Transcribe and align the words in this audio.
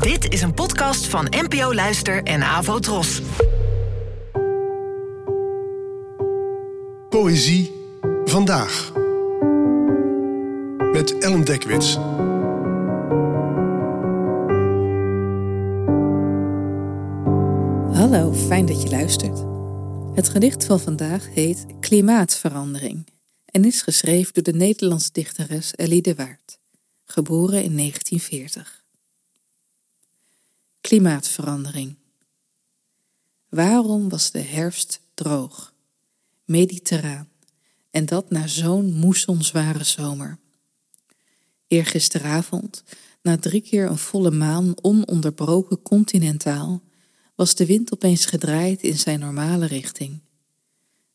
Dit 0.00 0.32
is 0.32 0.42
een 0.42 0.54
podcast 0.54 1.06
van 1.06 1.26
NPO 1.30 1.74
Luister 1.74 2.22
en 2.22 2.42
Avo 2.42 2.78
Tros. 2.78 3.20
Poëzie 7.08 7.72
vandaag. 8.24 8.92
Met 10.92 11.18
Ellen 11.18 11.44
Dekwits. 11.44 11.94
Hallo, 17.98 18.32
fijn 18.32 18.66
dat 18.66 18.82
je 18.82 18.88
luistert. 18.90 19.44
Het 20.14 20.28
gedicht 20.28 20.64
van 20.64 20.80
vandaag 20.80 21.28
heet 21.34 21.66
Klimaatverandering 21.80 23.06
en 23.44 23.64
is 23.64 23.82
geschreven 23.82 24.34
door 24.34 24.42
de 24.42 24.52
Nederlandse 24.52 25.12
dichteres 25.12 25.74
Ellie 25.74 26.02
de 26.02 26.14
Waard, 26.14 26.58
geboren 27.04 27.62
in 27.62 27.76
1940. 27.76 28.81
Klimaatverandering. 30.82 31.96
Waarom 33.48 34.08
was 34.08 34.30
de 34.30 34.38
herfst 34.40 35.00
droog, 35.14 35.74
mediterraan, 36.44 37.28
en 37.90 38.06
dat 38.06 38.30
na 38.30 38.46
zo'n 38.46 38.92
moessonzware 38.92 39.84
zomer? 39.84 40.38
Eergisteravond, 41.66 42.82
na 43.20 43.38
drie 43.38 43.60
keer 43.60 43.86
een 43.86 43.98
volle 43.98 44.30
maan 44.30 44.74
ononderbroken 44.84 45.82
continentaal, 45.82 46.82
was 47.34 47.54
de 47.54 47.66
wind 47.66 47.92
opeens 47.92 48.24
gedraaid 48.24 48.82
in 48.82 48.98
zijn 48.98 49.20
normale 49.20 49.66
richting. 49.66 50.20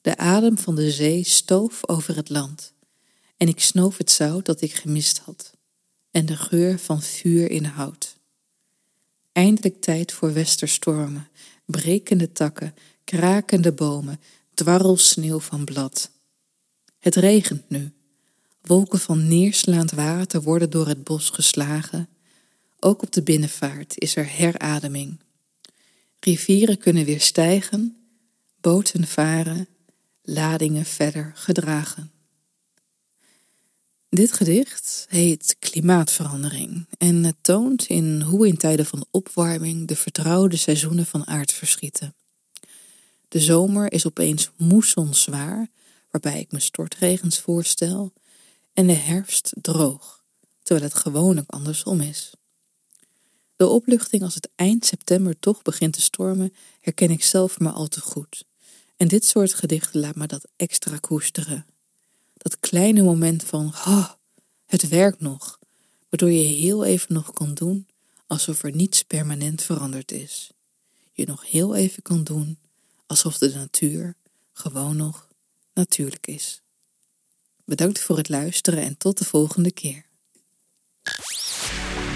De 0.00 0.16
adem 0.16 0.58
van 0.58 0.74
de 0.74 0.90
zee 0.90 1.24
stoof 1.24 1.88
over 1.88 2.16
het 2.16 2.28
land, 2.28 2.72
en 3.36 3.48
ik 3.48 3.60
snoof 3.60 3.96
het 3.96 4.10
zout 4.10 4.44
dat 4.44 4.60
ik 4.60 4.74
gemist 4.74 5.18
had, 5.18 5.52
en 6.10 6.26
de 6.26 6.36
geur 6.36 6.78
van 6.78 7.02
vuur 7.02 7.50
in 7.50 7.64
hout. 7.64 8.15
Eindelijk 9.36 9.80
tijd 9.80 10.12
voor 10.12 10.32
westerstormen, 10.32 11.28
brekende 11.64 12.32
takken, 12.32 12.74
krakende 13.04 13.72
bomen, 13.72 14.20
dwarrelsneeuw 14.54 15.40
van 15.40 15.64
blad. 15.64 16.10
Het 16.98 17.14
regent 17.14 17.70
nu. 17.70 17.92
Wolken 18.62 18.98
van 18.98 19.28
neerslaand 19.28 19.90
water 19.90 20.42
worden 20.42 20.70
door 20.70 20.86
het 20.86 21.04
bos 21.04 21.30
geslagen. 21.30 22.08
Ook 22.80 23.02
op 23.02 23.12
de 23.12 23.22
binnenvaart 23.22 23.98
is 23.98 24.16
er 24.16 24.36
herademing. 24.36 25.20
Rivieren 26.20 26.78
kunnen 26.78 27.04
weer 27.04 27.20
stijgen, 27.20 27.96
boten 28.60 29.06
varen, 29.06 29.68
ladingen 30.22 30.84
verder 30.84 31.32
gedragen. 31.34 32.10
Dit 34.08 34.32
gedicht 34.32 35.06
heet 35.08 35.56
Klimaatverandering 35.58 36.86
en 36.98 37.24
het 37.24 37.36
toont 37.40 37.86
in 37.86 38.20
hoe 38.20 38.46
in 38.46 38.56
tijden 38.56 38.86
van 38.86 39.06
opwarming 39.10 39.88
de 39.88 39.96
vertrouwde 39.96 40.56
seizoenen 40.56 41.06
van 41.06 41.26
aardverschieten. 41.26 42.14
De 43.28 43.40
zomer 43.40 43.92
is 43.92 44.06
opeens 44.06 44.50
moessonzwaar, 44.56 45.68
waarbij 46.10 46.40
ik 46.40 46.52
me 46.52 46.60
stortregens 46.60 47.40
voorstel, 47.40 48.12
en 48.72 48.86
de 48.86 48.92
herfst 48.92 49.52
droog, 49.60 50.24
terwijl 50.62 50.86
het 50.86 50.98
gewoonlijk 50.98 51.50
andersom 51.50 52.00
is. 52.00 52.32
De 53.56 53.66
opluchting 53.66 54.22
als 54.22 54.34
het 54.34 54.48
eind 54.54 54.86
september 54.86 55.38
toch 55.38 55.62
begint 55.62 55.92
te 55.92 56.00
stormen, 56.00 56.54
herken 56.80 57.10
ik 57.10 57.24
zelf 57.24 57.58
maar 57.58 57.72
al 57.72 57.88
te 57.88 58.00
goed. 58.00 58.44
En 58.96 59.08
dit 59.08 59.24
soort 59.24 59.54
gedichten 59.54 60.00
laat 60.00 60.16
me 60.16 60.26
dat 60.26 60.48
extra 60.56 60.96
koesteren. 60.96 61.66
Dat 62.46 62.60
kleine 62.60 63.02
moment 63.02 63.44
van, 63.44 63.66
oh, 63.66 64.10
het 64.66 64.88
werkt 64.88 65.20
nog, 65.20 65.58
waardoor 66.08 66.30
je 66.30 66.54
heel 66.54 66.84
even 66.84 67.14
nog 67.14 67.32
kan 67.32 67.54
doen 67.54 67.86
alsof 68.26 68.62
er 68.62 68.74
niets 68.74 69.02
permanent 69.02 69.62
veranderd 69.62 70.12
is. 70.12 70.50
Je 71.12 71.26
nog 71.26 71.50
heel 71.50 71.74
even 71.74 72.02
kan 72.02 72.24
doen 72.24 72.58
alsof 73.06 73.38
de 73.38 73.54
natuur 73.54 74.14
gewoon 74.52 74.96
nog 74.96 75.28
natuurlijk 75.74 76.26
is. 76.26 76.62
Bedankt 77.64 78.00
voor 78.00 78.16
het 78.16 78.28
luisteren 78.28 78.82
en 78.82 78.96
tot 78.96 79.18
de 79.18 79.24
volgende 79.24 79.72
keer. 79.72 80.06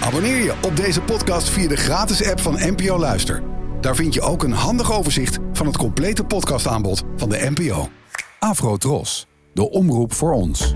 Abonneer 0.01 0.43
je 0.43 0.59
op 0.61 0.75
deze 0.75 1.01
podcast 1.01 1.49
via 1.49 1.67
de 1.67 1.77
gratis 1.77 2.23
app 2.23 2.39
van 2.39 2.53
NPO 2.53 2.97
Luister. 2.97 3.43
Daar 3.81 3.95
vind 3.95 4.13
je 4.13 4.21
ook 4.21 4.43
een 4.43 4.51
handig 4.51 4.91
overzicht 4.91 5.37
van 5.53 5.65
het 5.65 5.77
complete 5.77 6.23
podcastaanbod 6.23 7.03
van 7.15 7.29
de 7.29 7.51
NPO. 7.55 7.89
Afro 8.39 8.77
Tros, 8.77 9.27
de 9.53 9.69
omroep 9.69 10.13
voor 10.13 10.33
ons. 10.33 10.73